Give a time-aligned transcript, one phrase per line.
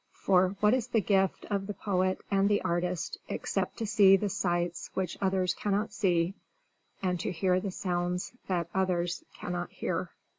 [0.13, 4.29] for what is the gift of the poet and the artist except to see the
[4.29, 6.33] sights which others cannot see
[7.03, 10.09] and to hear the sounds that others cannot hear?